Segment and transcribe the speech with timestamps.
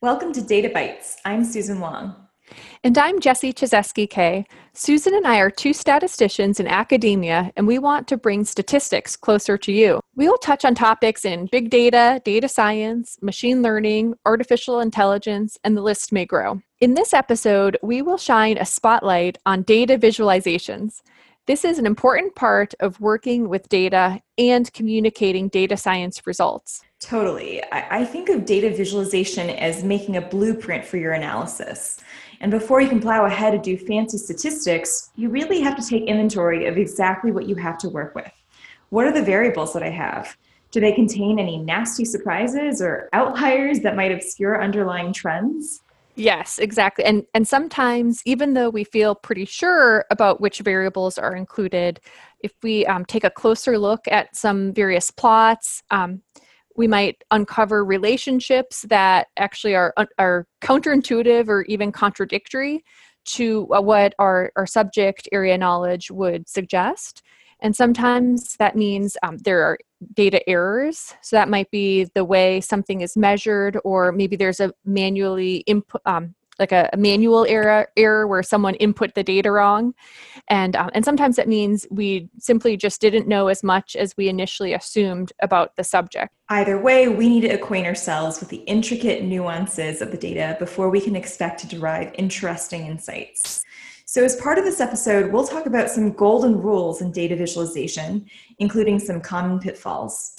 [0.00, 1.16] Welcome to Data Bytes.
[1.24, 2.14] I'm Susan Wong.
[2.84, 4.44] And I'm Jessi Cisewski-Kehe.
[4.72, 9.58] Susan and I are two statisticians in academia, and we want to bring statistics closer
[9.58, 9.98] to you.
[10.14, 15.76] We will touch on topics in big data, data science, machine learning, artificial intelligence, and
[15.76, 16.60] the list may grow.
[16.78, 21.02] In this episode, we will shine a spotlight on data visualizations.
[21.46, 26.84] This is an important part of working with data and communicating data science results.
[27.00, 27.62] Totally.
[27.70, 32.00] I, think of data visualization as making a blueprint for your analysis.
[32.40, 36.04] And before you can plow ahead and do fancy statistics, you really have to take
[36.04, 38.32] inventory of exactly what you have to work with.
[38.90, 40.36] What are the variables that I have?
[40.72, 45.82] Do they contain any nasty surprises or outliers that might obscure underlying trends?
[46.16, 47.04] Yes, exactly.
[47.04, 52.00] And and sometimes even though we feel pretty sure about which variables are included,
[52.40, 56.22] if we um, take a closer look at some various plots, um,
[56.78, 62.84] we might uncover relationships that actually are are counterintuitive or even contradictory
[63.24, 67.22] to uh, what our, our subject area knowledge would suggest.
[67.60, 69.78] And sometimes that means um, there are
[70.14, 71.14] data errors.
[71.22, 76.00] So that might be the way something is measured, or maybe there's a manually input,
[76.06, 79.94] um, like a, a, manual error error where someone input the data wrong,
[80.48, 84.28] and um, and sometimes that means we simply just didn't know as much as we
[84.28, 86.32] initially assumed about the subject.
[86.48, 90.90] Either way, we need to acquaint ourselves with the intricate nuances of the data before
[90.90, 93.64] we can expect to derive interesting insights.
[94.06, 98.24] So, as part of this episode, we'll talk about some golden rules in data visualization,
[98.58, 100.37] including some common pitfalls.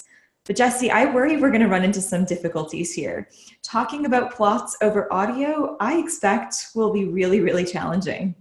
[0.50, 3.28] But, Jesse, I worry we're going to run into some difficulties here.
[3.62, 8.34] Talking about plots over audio, I expect will be really, really challenging.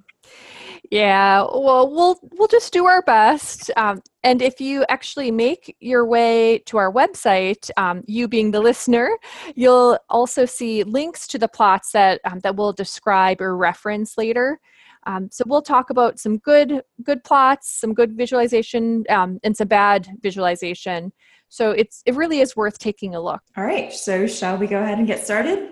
[0.89, 3.69] Yeah, well, we'll we'll just do our best.
[3.77, 8.59] Um, and if you actually make your way to our website, um, you being the
[8.59, 9.15] listener,
[9.53, 14.59] you'll also see links to the plots that um, that we'll describe or reference later.
[15.05, 19.67] Um, so we'll talk about some good good plots, some good visualization, um, and some
[19.67, 21.13] bad visualization.
[21.49, 23.41] So it's it really is worth taking a look.
[23.57, 23.91] All right.
[23.91, 25.69] So shall we go ahead and get started?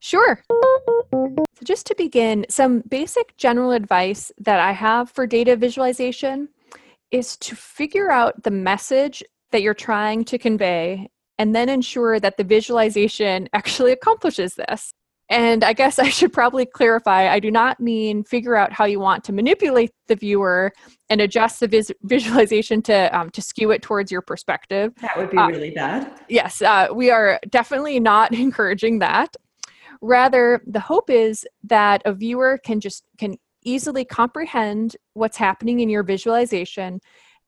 [0.00, 0.42] Sure.
[0.50, 6.48] So just to begin, some basic general advice that I have for data visualization
[7.10, 11.08] is to figure out the message that you're trying to convey
[11.38, 14.92] and then ensure that the visualization actually accomplishes this.
[15.28, 19.00] And I guess I should probably clarify I do not mean figure out how you
[19.00, 20.72] want to manipulate the viewer
[21.10, 24.92] and adjust the vis- visualization to, um, to skew it towards your perspective.
[25.00, 26.20] That would be uh, really bad.
[26.28, 29.36] Yes, uh, we are definitely not encouraging that.
[30.00, 35.88] Rather, the hope is that a viewer can just can easily comprehend what's happening in
[35.88, 37.00] your visualization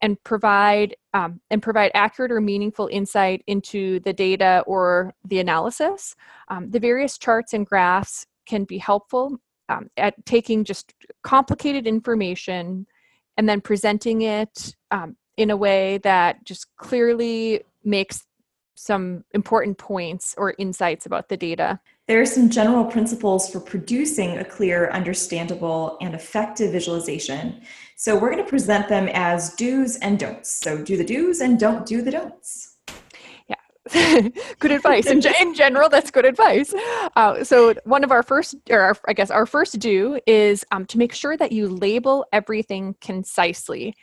[0.02, 6.14] and provide um, and provide accurate or meaningful insight into the data or the analysis.
[6.48, 12.86] Um, the various charts and graphs can be helpful um, at taking just complicated information
[13.36, 18.26] and then presenting it um, in a way that just clearly makes
[18.74, 21.78] some important points or insights about the data.
[22.10, 27.60] There are some general principles for producing a clear, understandable, and effective visualization.
[27.94, 30.50] So we're going to present them as do's and don'ts.
[30.50, 32.78] So do the do's and don't do the don'ts.
[33.46, 34.28] Yeah,
[34.58, 35.06] good advice.
[35.06, 36.74] In, in general, that's good advice.
[37.14, 40.86] Uh, so one of our first, or our, I guess our first do is um,
[40.86, 43.94] to make sure that you label everything concisely.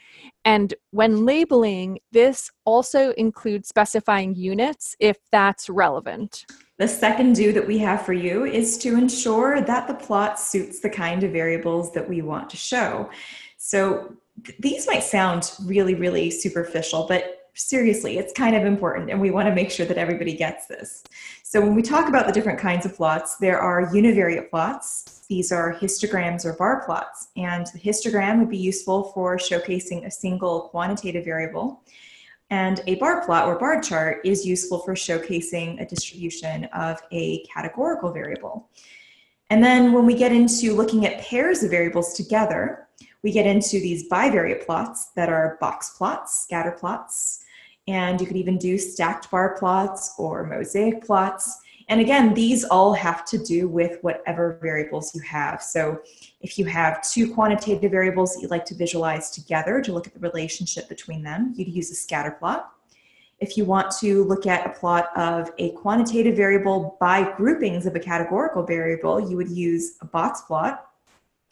[0.46, 6.46] And when labeling, this also includes specifying units if that's relevant.
[6.78, 10.80] The second do that we have for you is to ensure that the plot suits
[10.80, 13.10] the kind of variables that we want to show.
[13.58, 14.16] So
[14.46, 19.32] th- these might sound really, really superficial, but seriously, it's kind of important, and we
[19.32, 21.04] want to make sure that everybody gets this.
[21.42, 25.26] So when we talk about the different kinds of plots, there are univariate plots.
[25.28, 30.12] These are histograms or bar plots, and the histogram would be useful for showcasing a
[30.12, 31.82] single quantitative variable.
[32.50, 37.44] And a bar plot or bar chart is useful for showcasing a distribution of a
[37.46, 38.70] categorical variable.
[39.50, 42.88] And then when we get into looking at pairs of variables together,
[43.24, 47.44] we get into these bivariate plots that are box plots, scatter plots,
[47.88, 51.60] and you could even do stacked bar plots or mosaic plots.
[51.90, 55.64] And again, these all have to do with whatever variables you have.
[55.64, 56.02] So
[56.42, 60.14] if you have two quantitative variables that you'd like to visualize together to look at
[60.14, 62.72] the relationship between them, you'd use a scatter plot.
[63.40, 67.96] If you want to look at a plot of a quantitative variable by groupings of
[67.96, 70.88] a categorical variable, you would use a box plot.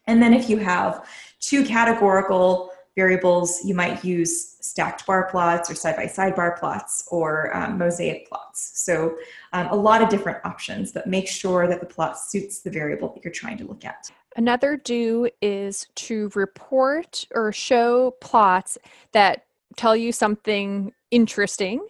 [0.07, 1.07] And then if you have
[1.39, 7.07] two categorical variables, you might use stacked bar plots or side by side bar plots
[7.11, 8.71] or um, mosaic plots.
[8.75, 9.17] So,
[9.53, 13.13] um, a lot of different options, but make sure that the plot suits the variable
[13.13, 14.09] that you're trying to look at.
[14.37, 18.77] Another do is to report or show plots
[19.13, 19.45] that
[19.77, 21.85] tell you something interesting.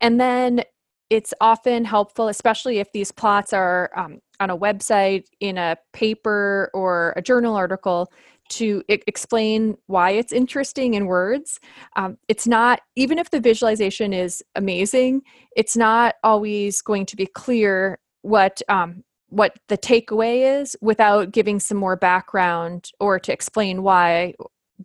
[0.00, 0.64] And then
[1.10, 6.70] it's often helpful, especially if these plots are um, on a website, in a paper,
[6.74, 8.12] or a journal article,
[8.48, 11.60] to I- explain why it's interesting in words.
[11.96, 15.22] Um, it's not, even if the visualization is amazing,
[15.56, 21.60] it's not always going to be clear what um, what the takeaway is without giving
[21.60, 24.32] some more background or to explain why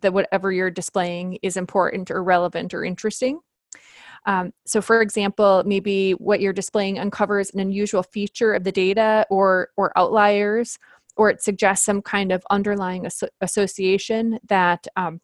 [0.00, 3.40] that whatever you're displaying is important or relevant or interesting.
[4.26, 9.26] Um, so, for example, maybe what you're displaying uncovers an unusual feature of the data
[9.30, 10.78] or or outliers,
[11.16, 15.20] or it suggests some kind of underlying aso- association that um,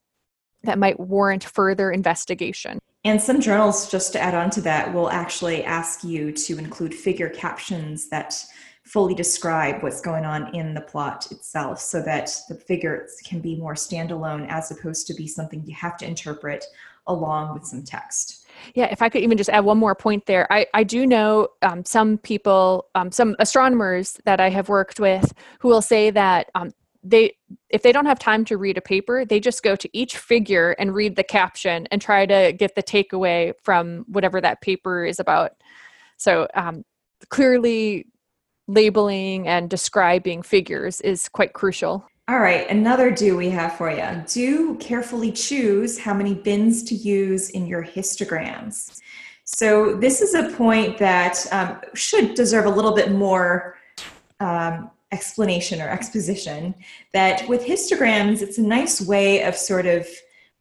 [0.63, 2.79] that might warrant further investigation.
[3.05, 6.95] And some journals, just to add on to that, will actually ask you to include
[6.95, 8.45] figure captions that
[8.85, 13.57] fully describe what's going on in the plot itself so that the figures can be
[13.57, 16.65] more standalone as opposed to be something you have to interpret
[17.07, 18.40] along with some text.
[18.75, 21.49] Yeah, if I could even just add one more point there, I, I do know
[21.63, 26.51] um, some people, um, some astronomers that I have worked with who will say that
[26.55, 27.37] um, they,
[27.71, 30.73] if they don't have time to read a paper, they just go to each figure
[30.73, 35.19] and read the caption and try to get the takeaway from whatever that paper is
[35.19, 35.53] about.
[36.17, 36.85] So um,
[37.29, 38.07] clearly,
[38.69, 42.07] labeling and describing figures is quite crucial.
[42.31, 44.25] All right, another do we have for you.
[44.29, 49.01] Do carefully choose how many bins to use in your histograms.
[49.43, 53.79] So, this is a point that um, should deserve a little bit more
[54.39, 56.73] um, explanation or exposition.
[57.13, 60.07] That with histograms, it's a nice way of sort of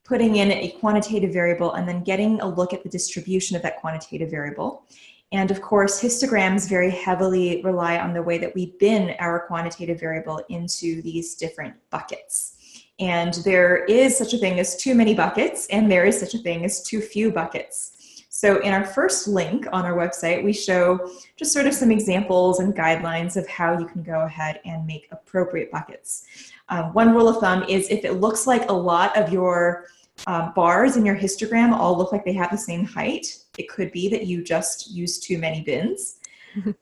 [0.04, 3.77] putting in a quantitative variable and then getting a look at the distribution of that
[3.77, 4.86] quantitative variable.
[5.31, 10.00] And of course, histograms very heavily rely on the way that we bin our quantitative
[10.00, 12.56] variable into these different buckets.
[13.00, 16.40] And there is such a thing as too many buckets, and there is such a
[16.40, 17.96] thing as too few buckets.
[18.31, 22.60] So, in our first link on our website, we show just sort of some examples
[22.60, 26.26] and guidelines of how you can go ahead and make appropriate buckets.
[26.70, 29.86] Um, one rule of thumb is if it looks like a lot of your
[30.28, 33.92] uh, bars in your histogram all look like they have the same height, it could
[33.92, 36.18] be that you just use too many bins.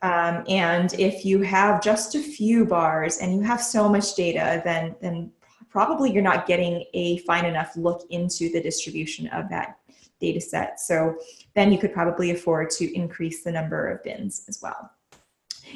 [0.02, 4.62] um, and if you have just a few bars and you have so much data,
[4.64, 5.32] then then
[5.70, 9.78] probably you're not getting a fine enough look into the distribution of that
[10.20, 10.80] data set.
[10.80, 11.18] So
[11.54, 14.92] then you could probably afford to increase the number of bins as well.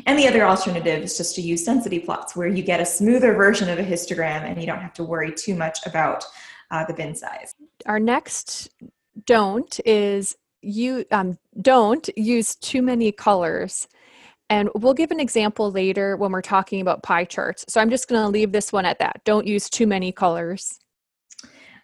[0.05, 3.33] And the other alternative is just to use density plots where you get a smoother
[3.33, 6.23] version of a histogram and you don't have to worry too much about
[6.71, 7.53] uh, the bin size.
[7.85, 8.69] Our next
[9.25, 13.87] don't is you um, don't use too many colors.
[14.49, 17.65] And we'll give an example later when we're talking about pie charts.
[17.69, 19.21] So I'm just going to leave this one at that.
[19.23, 20.79] Don't use too many colors.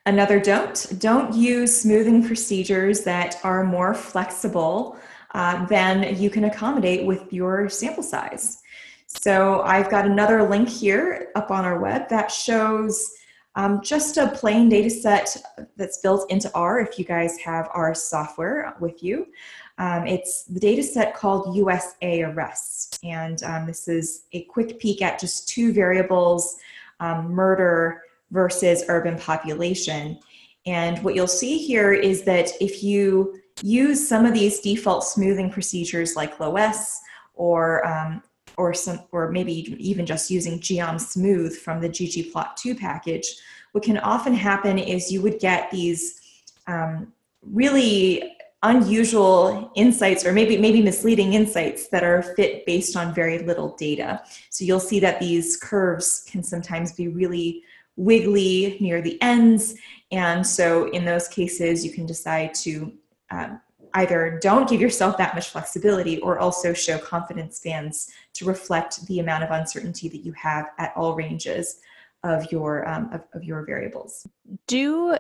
[0.06, 0.86] Another don't.
[1.00, 4.98] Don't use smoothing procedures that are more flexible
[5.34, 8.62] uh, than you can accommodate with your sample size.
[9.08, 13.12] So I've got another link here up on our web that shows
[13.58, 15.36] um, just a plain data set
[15.76, 19.28] that's built into R if you guys have R software with you.
[19.80, 23.00] Um, it's the data set called USArrests.
[23.04, 26.58] And um, this is a quick peek at just two variables
[27.00, 30.20] um, murder versus urban population.
[30.68, 35.50] And what you'll see here is that if you use some of these default smoothing
[35.50, 37.02] procedures like LOESS
[37.34, 38.22] or um,
[38.58, 43.36] or some or maybe even just using geom smooth from the ggplot2 package
[43.72, 46.22] what can often happen is you would get these
[46.68, 53.40] um, really unusual insights or maybe maybe misleading insights that are fit based on very
[53.40, 54.22] little data.
[54.50, 57.64] So you'll see that these curves can sometimes be really
[57.96, 59.76] wiggly near the ends.
[60.12, 62.92] And so in those cases you can decide to
[63.30, 63.62] um,
[63.98, 69.20] either don't give yourself that much flexibility or also show confidence bands to reflect the
[69.20, 71.80] amount of uncertainty that you have at all ranges
[72.24, 74.28] of your um, of, of, your variables.
[74.68, 75.18] Do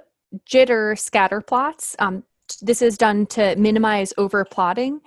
[0.49, 1.95] jitter scatter plots.
[1.99, 2.23] Um,
[2.61, 4.99] this is done to minimize overplotting.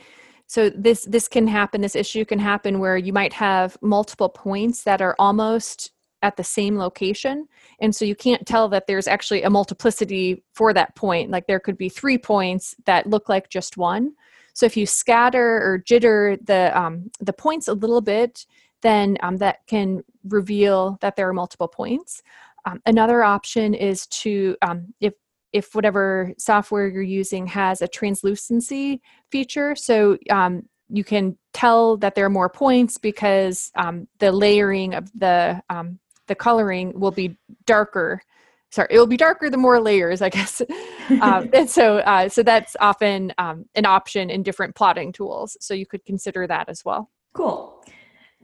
[0.46, 1.80] So this this can happen.
[1.80, 6.44] This issue can happen where you might have multiple points that are almost at the
[6.44, 7.46] same location.
[7.80, 11.30] And so you can't tell that there's actually a multiplicity for that point.
[11.30, 14.12] Like there could be three points that look like just one.
[14.52, 18.44] So if you scatter or jitter the um, the points a little bit
[18.82, 22.22] then um, that can reveal that there are multiple points.
[22.64, 25.14] Um, another option is to, um, if
[25.52, 32.14] if whatever software you're using has a translucency feature, so um, you can tell that
[32.14, 35.98] there are more points because um, the layering of the um,
[36.30, 38.22] the coloring will be darker.
[38.70, 40.62] Sorry it will be darker the more layers i guess.
[41.20, 45.56] Um, and so uh, so that's often um, an option in different plotting tools.
[45.60, 47.10] So you could consider that as well.
[47.32, 47.84] Cool.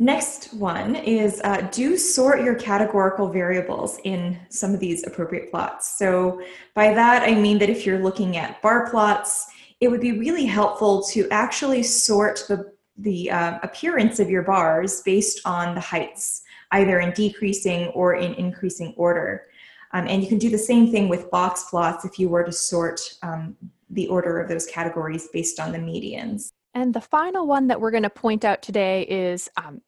[0.00, 5.96] Next one is uh, do sort your categorical variables in some of these appropriate plots?
[5.96, 6.42] So
[6.74, 9.46] by that i mean that if you're looking at bar plots
[9.80, 15.02] it would be really helpful to actually sort the the uh, appearance of your bars
[15.02, 19.46] based on the heights either in decreasing or in increasing order
[19.92, 22.52] um, and you can do the same thing with box plots if you were to
[22.52, 23.56] sort um,
[23.90, 26.50] the order of those categories based on the medians.
[26.74, 29.80] And the final one that we're going to point out today is um,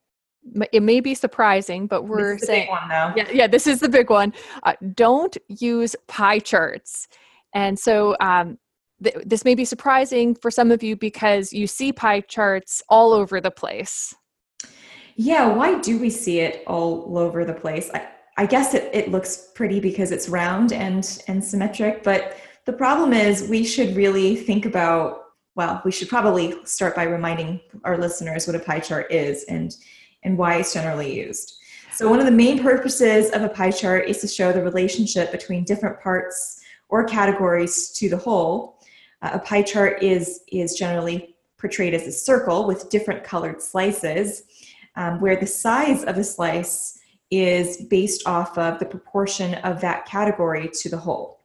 [0.73, 3.13] it may be surprising, but we're saying, one, though.
[3.15, 4.33] Yeah, yeah, this is the big one.
[4.63, 7.09] Uh, don't use pie charts.
[7.53, 8.57] And so um,
[9.03, 13.13] th- this may be surprising for some of you because you see pie charts all
[13.13, 14.15] over the place.
[15.21, 17.91] Yeah, why do we see it all over the place?
[17.93, 18.07] I,
[18.37, 23.13] I guess it, it looks pretty because it's round and and symmetric, but the problem
[23.13, 25.25] is we should really think about
[25.57, 29.77] well, we should probably start by reminding our listeners what a pie chart is and
[30.23, 31.59] and why it's generally used.
[31.93, 35.33] So one of the main purposes of a pie chart is to show the relationship
[35.33, 36.61] between different parts
[36.91, 38.79] or categories to the whole.
[39.21, 44.45] Uh, a pie chart is is generally portrayed as a circle with different colored slices,
[44.99, 46.99] um, where the size of a slice
[47.31, 51.41] is based off of the proportion of that category to the whole.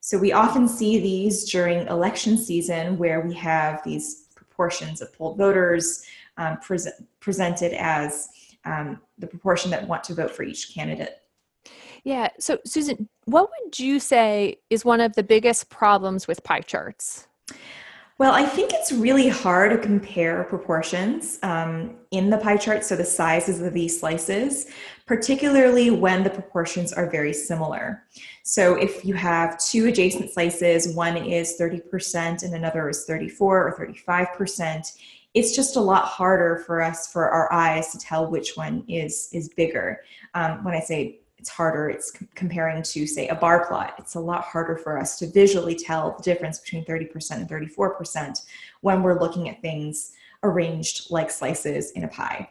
[0.00, 5.36] So we often see these during election season where we have these proportions of polled
[5.36, 6.02] voters
[6.38, 6.78] um, pre-
[7.20, 8.28] presented as
[8.64, 11.18] um, the proportion that want to vote for each candidate.
[12.02, 12.28] Yeah.
[12.38, 17.28] So, Susan, what would you say is one of the biggest problems with pie charts?
[18.20, 22.94] Well, I think it's really hard to compare proportions um, in the pie chart, so
[22.94, 24.66] the sizes of these slices,
[25.06, 28.02] particularly when the proportions are very similar.
[28.42, 33.86] So if you have two adjacent slices, one is 30% and another is 34 or
[33.86, 34.98] 35%,
[35.32, 39.30] it's just a lot harder for us, for our eyes, to tell which one is
[39.32, 40.02] is bigger.
[40.34, 43.94] Um, when I say it's harder it's comparing to say a bar plot.
[43.98, 48.44] It's a lot harder for us to visually tell the difference between 30% and 34%
[48.82, 52.50] when we're looking at things arranged like slices in a pie.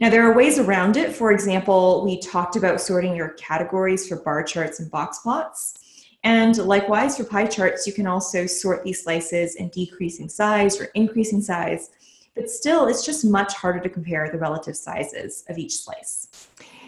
[0.00, 1.12] Now there are ways around it.
[1.12, 5.74] For example we talked about sorting your categories for bar charts and box plots.
[6.22, 10.84] And likewise for pie charts you can also sort these slices in decreasing size or
[10.94, 11.90] increasing size.
[12.36, 16.28] But still it's just much harder to compare the relative sizes of each slice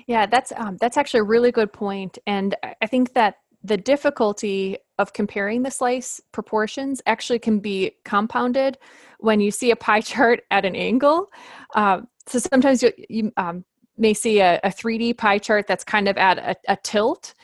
[0.06, 4.76] yeah, that's um, that's actually a really good point, and I think that the difficulty
[4.99, 8.78] of comparing the slice proportions actually can be compounded
[9.21, 11.28] when you see a pie chart at an angle.
[11.75, 13.64] Uh, so sometimes you, you um,
[13.97, 17.35] may see a, a, 3D pie chart that's kind of at a, a tilt.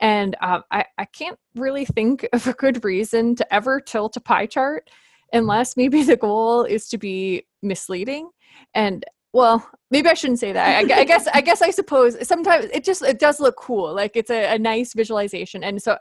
[0.00, 4.20] And uh, I, I can't really think of a good reason to ever tilt a
[4.20, 4.90] pie chart
[5.32, 8.30] unless maybe the goal is to be misleading.
[8.74, 10.90] And well maybe i shouldn't say that.
[10.90, 13.94] I, I, guess i guess i suppose sometimes it just it does look cool.
[13.94, 15.64] Like it's a, a, nice visualization.
[15.64, 15.96] And so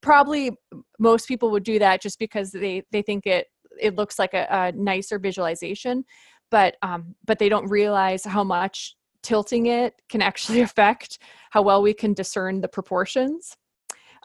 [0.00, 0.50] probably
[0.98, 3.46] most people would do that just because they they think it
[3.80, 6.04] it looks like a, a nicer visualization.
[6.50, 11.18] But um but they don't realize how much tilting it can actually affect
[11.50, 13.56] how well we can discern the proportions.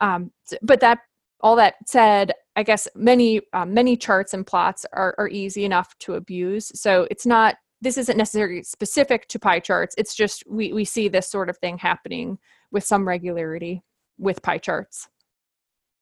[0.02, 0.32] Um
[0.62, 1.00] but that
[1.42, 5.98] all that said i guess many um, many charts and plots are, are easy enough
[6.00, 6.70] to abuse.
[6.76, 9.96] So it's not this isn't necessarily specific to pie charts.
[9.98, 12.38] It's just we, we see this sort of thing happening
[12.72, 13.84] with some regularity
[14.18, 15.08] with pie charts.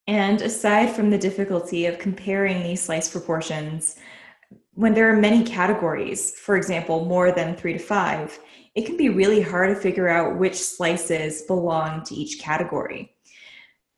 [0.08, 3.98] And aside from the difficulty of comparing these slice proportions,
[4.74, 8.40] when there are many categories, for example, more than three to five,
[8.76, 13.17] it can be really hard to figure out which slices belong to each category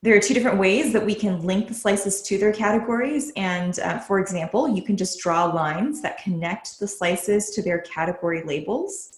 [0.02, 3.34] there are two different ways that we can link the slices to their categories.
[3.36, 7.80] And uh, for example, you can just draw lines that connect the slices to their
[7.80, 9.12] category labels.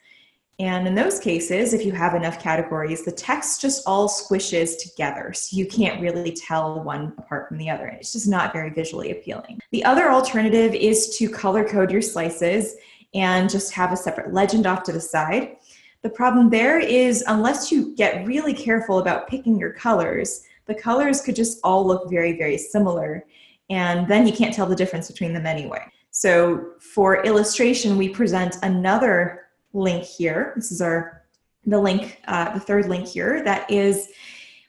[0.57, 5.33] And in those cases, if you have enough categories, the text just all squishes together.
[5.33, 7.87] So you can't really tell one apart from the other.
[7.87, 9.59] It's just not very visually appealing.
[9.71, 12.75] The other alternative is to color code your slices
[13.13, 15.57] and just have a separate legend off to the side.
[16.01, 21.21] The problem there is, unless you get really careful about picking your colors, the colors
[21.21, 23.25] could just all look very, very similar.
[23.69, 25.83] And then you can't tell the difference between them anyway.
[26.11, 30.53] So for illustration, we present another link here.
[30.55, 31.21] This is our
[31.65, 34.09] the link, uh, the third link here, that is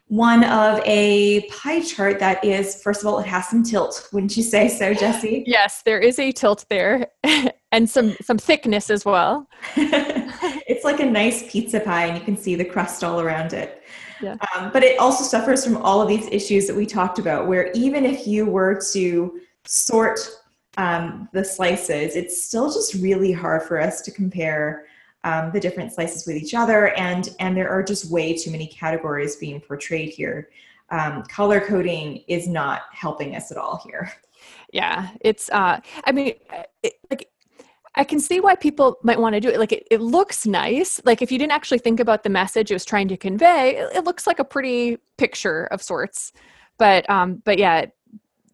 [0.09, 4.11] one of a pie chart that is, first of all, it has some tilt.
[4.13, 5.43] Wouldn't you say so, Jesse?
[5.47, 7.07] yes, there is a tilt there,
[7.73, 9.49] and some some thickness as well.
[9.77, 13.82] it's like a nice pizza pie, and you can see the crust all around it.
[14.23, 14.37] Yeah.
[14.57, 17.71] Um, but it also suffers from all of these issues that we talked about, where
[17.73, 20.21] even if you were to sort
[20.77, 24.87] um, the slices, it's still just really hard for us to compare
[25.25, 26.89] um, the different slices with each other.
[26.95, 30.49] And and there are just way too many categories being portrayed here.
[30.91, 34.13] Um, color coding is not helping us at all here.
[34.73, 36.35] Yeah it's uh i mean
[36.83, 37.29] it, like
[37.95, 39.59] I can see why people might want to do it.
[39.59, 41.01] Like it, it looks nice.
[41.05, 43.97] Like if you didn't actually think about the message it was trying to convey, it,
[43.97, 46.33] it looks like a pretty picture of sorts.
[46.79, 47.87] But um, but yeah,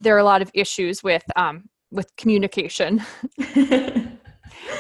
[0.01, 3.01] there are a lot of issues with um, with communication.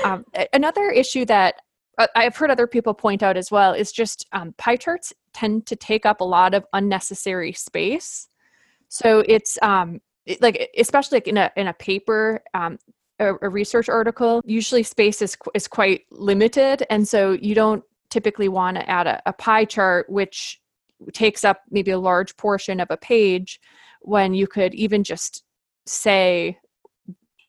[0.04, 1.56] um, another issue that
[1.98, 5.66] uh, I've heard other people point out as well is just um, pie charts tend
[5.66, 8.28] to take up a lot of unnecessary space.
[8.88, 12.78] So it's um, it, like especially like in a in a paper, um,
[13.18, 14.40] a, a, research article.
[14.44, 19.22] Usually space is is quite limited, and so you don't typically want to add a,
[19.26, 20.60] a pie chart which
[21.12, 23.60] takes up maybe a large portion of a page
[24.00, 25.44] when you could even just
[25.86, 26.58] say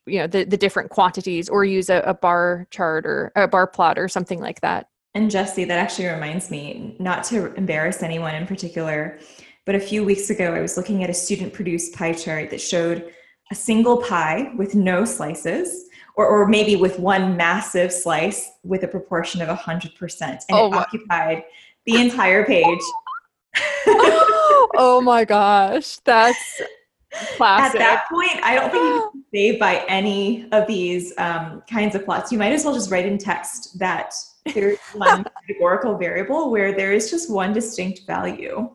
[0.05, 3.67] you know the, the different quantities or use a, a bar chart or a bar
[3.67, 8.35] plot or something like that and jesse that actually reminds me, not to embarrass anyone
[8.35, 9.19] in particular,
[9.65, 12.61] but a few weeks ago, I was looking at a student produced pie chart that
[12.61, 13.11] showed
[13.51, 18.87] a single pie with no slices, or, or maybe with one massive slice with a
[18.87, 20.21] proportion of 100%.
[20.21, 21.43] And oh, it occupied
[21.85, 22.79] the entire page.
[23.87, 25.97] oh my gosh.
[26.05, 26.61] That's
[27.11, 27.81] Classic.
[27.81, 31.95] At that point, I don't think you can save by any of these um, kinds
[31.95, 32.31] of plots.
[32.31, 34.13] You might as well just write in text that
[34.53, 38.69] there's one categorical variable where there is just one distinct value.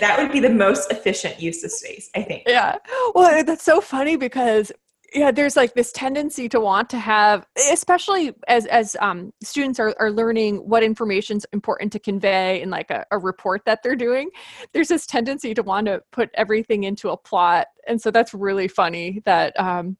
[0.00, 2.44] That would be the most efficient use of space, I think.
[2.46, 2.76] Yeah.
[3.14, 4.72] Well, that's so funny because
[5.14, 9.94] yeah there's like this tendency to want to have especially as as um, students are,
[9.98, 13.96] are learning what information is important to convey in like a, a, report that they're
[13.96, 14.30] doing
[14.72, 18.68] there's this tendency to want to put everything into a plot and so that's really
[18.68, 19.96] funny that um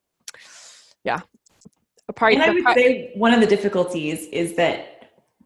[1.05, 1.21] yeah
[2.35, 4.96] and i would say one of the difficulties is that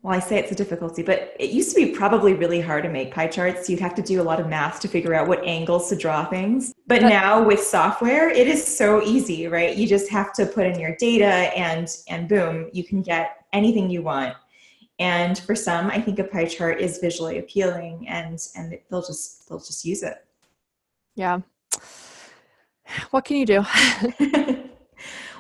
[0.02, 2.88] well, I say it's a difficulty, but it used to be probably really hard to
[2.88, 3.68] make pie charts.
[3.68, 6.24] You'd have to do a lot of math to figure out what angles to draw
[6.24, 6.72] things.
[6.86, 9.76] But now with software, it is so easy, right?
[9.76, 13.90] You just have to put in your data and and boom, you can get anything
[13.90, 14.34] you want.
[14.98, 19.48] And for some, I think a pie chart is visually appealing and and they'll just
[19.48, 20.24] they'll just use it.
[21.14, 21.40] Yeah.
[23.10, 23.64] What can you do?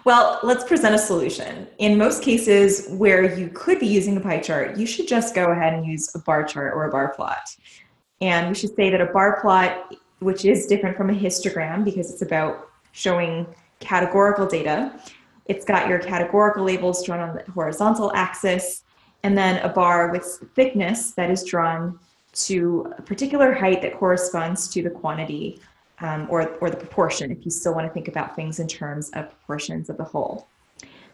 [0.04, 1.66] Well, let's present a solution.
[1.78, 5.50] In most cases where you could be using a pie chart, you should just go
[5.52, 7.54] ahead and use a bar chart or a bar plot.
[8.22, 12.10] And we should say that a bar plot, which is different from a histogram because
[12.10, 13.46] it's about showing
[13.80, 14.98] categorical data,
[15.46, 18.84] it's got your categorical labels drawn on the horizontal axis,
[19.22, 21.98] and then a bar with thickness that is drawn
[22.32, 25.60] to a particular height that corresponds to the quantity
[26.00, 29.10] um, or, or the proportion if you still want to think about things in terms
[29.10, 30.48] of proportions of the whole.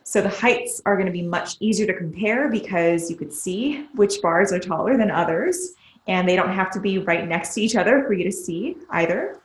[0.05, 3.87] So the heights are going to be much easier to compare because you could see
[3.94, 5.72] which bars are taller than others
[6.07, 8.77] and they don't have to be right next to each other for you to see
[8.90, 9.40] either.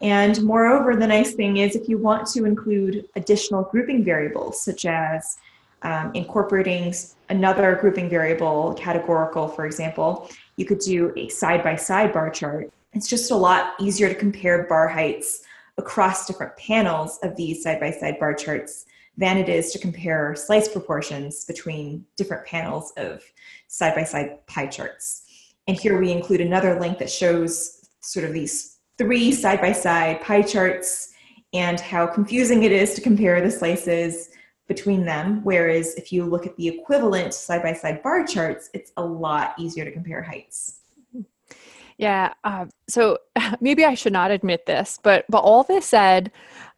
[0.00, 4.84] And moreover, the nice thing is if you want to include additional grouping variables, such
[4.84, 5.38] as
[5.82, 6.94] um, incorporating
[7.28, 13.30] another grouping variable, categorical, for example, you could do a side-by-side bar chart it's just
[13.30, 15.42] a lot easier to compare bar heights
[15.78, 21.44] across different panels of these side-by-side bar charts than it is to compare slice proportions
[21.44, 23.22] between different panels of
[23.68, 25.24] side-by-side pie charts.
[25.66, 31.12] And here we include another link that shows sort of these three side-by-side pie charts
[31.52, 34.30] and how confusing it is to compare the slices
[34.66, 35.40] between them.
[35.44, 39.92] Whereas if you look at the equivalent side-by-side bar charts, it's a lot easier to
[39.92, 40.80] compare heights.
[41.98, 42.32] Yeah.
[42.42, 43.18] Uh, so
[43.60, 46.32] maybe I should not admit this, but but all this said,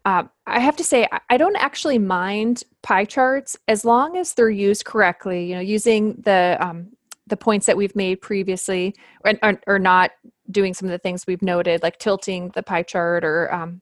[0.04, 4.50] uh, I have to say I don't actually mind pie charts as long as they're
[4.50, 5.46] used correctly.
[5.46, 6.92] You know, using the um,
[7.26, 10.12] the points that we've made previously, or, or, or, not
[10.48, 13.80] doing some of the things we've noted, like tilting the pie chart or um,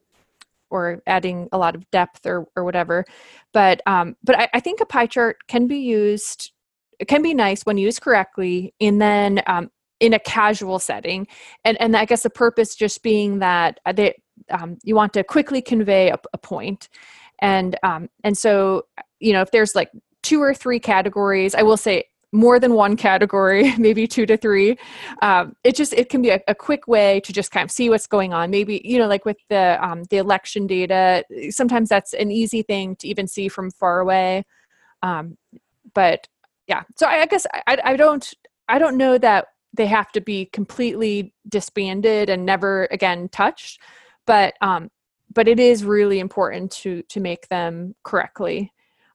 [0.71, 3.05] or adding a lot of depth or or whatever.
[3.53, 6.53] But um, but I, I think a pie chart can be used
[6.99, 9.71] it can be nice when used correctly and then um,
[10.05, 11.27] in a casual setting
[11.65, 14.15] and and i guess the purpose just being that they
[14.51, 16.89] um, you want to quickly convey a, a point
[17.41, 18.85] and um, and so
[19.21, 19.91] you know if there's like
[20.23, 24.77] two or three categories i will say more than one category, maybe two to three.
[25.23, 27.89] Um, it just it can be a, a, quick way to just kind of see
[27.89, 28.51] what's going on.
[28.51, 32.97] Maybe you know, like with the um, the election data, sometimes that's an easy thing
[32.97, 34.45] to even see from far away.
[35.03, 35.39] Um,
[35.95, 36.27] but
[36.67, 38.35] yeah, so I, I guess I, I don't
[38.69, 43.81] I don't know that they have to be completely disbanded and never again touched,
[44.27, 44.91] but um,
[45.33, 48.73] but it is really important to to make them correctly.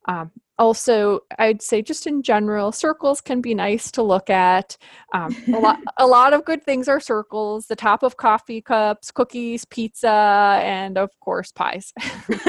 [0.08, 4.78] Um, also i'd say just in general circles can be nice to look at
[5.14, 9.10] um, a lot a lot of good things are circles the top of coffee cups
[9.10, 11.94] cookies pizza and of course pies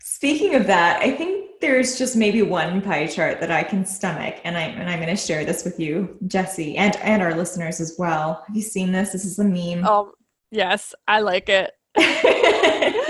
[0.00, 4.36] speaking of that i think there's just maybe one pie chart that i can stomach
[4.44, 7.80] and i and i'm going to share this with you jesse and and our listeners
[7.80, 10.12] as well have you seen this this is a meme oh
[10.50, 11.72] yes i like it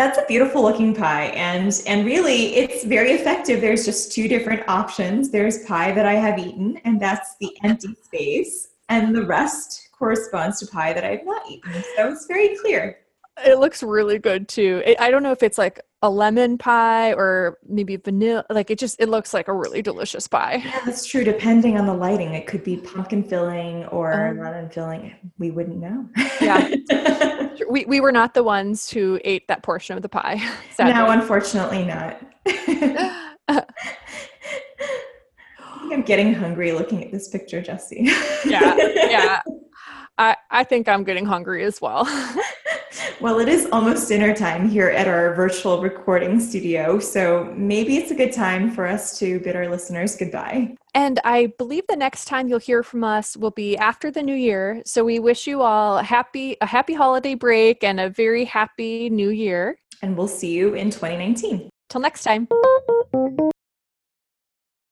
[0.00, 3.60] that's a beautiful looking pie and and really it's very effective.
[3.60, 5.30] There's just two different options.
[5.30, 10.58] There's pie that I have eaten and that's the empty space and the rest corresponds
[10.60, 11.84] to pie that I have not eaten.
[11.96, 13.00] So it's very clear.
[13.44, 14.82] It looks really good too.
[14.86, 18.44] It, I don't know if it's like a lemon pie or maybe vanilla.
[18.50, 20.62] Like it just it looks like a really delicious pie.
[20.64, 21.24] Yeah, that's true.
[21.24, 25.14] Depending on the lighting, it could be pumpkin filling or um, lemon filling.
[25.38, 26.08] We wouldn't know.
[26.40, 27.50] Yeah.
[27.70, 30.40] we, we were not the ones who ate that portion of the pie.
[30.74, 30.94] Sadly.
[30.94, 32.20] No, unfortunately not.
[35.92, 38.08] I'm getting hungry looking at this picture, Jesse.
[38.46, 39.42] yeah, yeah.
[40.18, 42.04] I, I think I'm getting hungry as well.
[43.20, 48.10] Well, it is almost dinner time here at our virtual recording studio, so maybe it's
[48.10, 50.74] a good time for us to bid our listeners goodbye.
[50.94, 54.34] And I believe the next time you'll hear from us will be after the new
[54.34, 54.82] year.
[54.84, 59.08] So we wish you all a happy a happy holiday break and a very happy
[59.10, 59.78] new year.
[60.02, 61.68] And we'll see you in 2019.
[61.88, 62.48] Till next time.